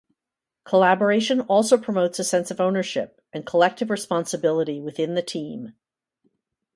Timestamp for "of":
2.49-2.59